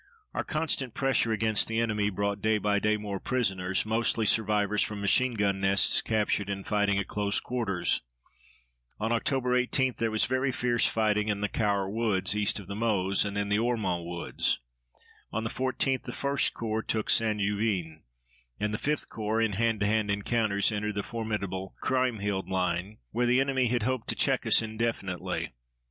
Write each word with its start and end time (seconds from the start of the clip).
Our 0.33 0.43
constant 0.43 0.95
pressure 0.95 1.31
against 1.31 1.67
the 1.67 1.79
enemy 1.79 2.09
brought 2.09 2.41
day 2.41 2.57
by 2.57 2.79
day 2.79 2.97
more 2.97 3.19
prisoners, 3.19 3.85
mostly 3.85 4.25
survivors 4.25 4.81
from 4.81 4.99
machine 4.99 5.35
gun 5.35 5.61
nests 5.61 6.01
captured 6.01 6.49
in 6.49 6.63
fighting 6.63 6.97
at 6.97 7.07
close 7.07 7.39
quarters. 7.39 8.01
On 8.99 9.11
Oct. 9.11 9.55
18 9.61 9.93
there 9.99 10.09
was 10.09 10.25
very 10.25 10.51
fierce 10.51 10.87
fighting 10.87 11.27
in 11.27 11.41
the 11.41 11.47
Caures 11.47 11.93
Woods 11.93 12.35
east 12.35 12.59
of 12.59 12.65
the 12.65 12.75
Meuse 12.75 13.25
and 13.25 13.37
in 13.37 13.49
the 13.49 13.59
Ormont 13.59 14.03
Woods. 14.03 14.57
On 15.31 15.43
the 15.43 15.51
14th 15.51 16.05
the 16.05 16.11
1st 16.11 16.53
Corps 16.53 16.81
took 16.81 17.11
St. 17.11 17.39
Juvin, 17.39 18.01
and 18.59 18.73
the 18.73 18.79
5th 18.79 19.07
Corps, 19.07 19.39
in 19.39 19.51
hand 19.51 19.79
to 19.81 19.85
hand 19.85 20.09
encounters, 20.09 20.71
entered 20.71 20.95
the 20.95 21.03
formidable 21.03 21.75
Kriemhilde 21.79 22.49
line, 22.49 22.97
where 23.11 23.27
the 23.27 23.39
enemy 23.39 23.67
had 23.67 23.83
hoped 23.83 24.07
to 24.07 24.15
check 24.15 24.47
us 24.47 24.63
indefinitely. 24.63 25.51